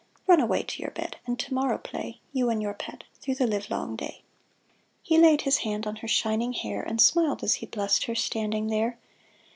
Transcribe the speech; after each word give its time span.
Run 0.25 0.39
away 0.39 0.63
to 0.63 0.81
your 0.81 0.89
bed, 0.89 1.17
and 1.27 1.37
to 1.37 1.53
morrow 1.53 1.77
play, 1.77 2.21
You 2.33 2.49
and 2.49 2.59
your 2.59 2.73
pet, 2.73 3.03
through 3.19 3.35
the 3.35 3.45
livelong 3.45 3.95
day." 3.95 4.23
He 5.03 5.19
laid 5.19 5.41
his 5.43 5.59
hand 5.59 5.85
on 5.85 5.97
her 5.97 6.07
shining 6.07 6.53
hair. 6.53 6.81
And 6.81 6.99
smiled 6.99 7.43
as 7.43 7.53
he 7.61 7.67
blessed 7.67 8.05
her, 8.05 8.15
standing 8.15 8.65
there. 8.69 8.97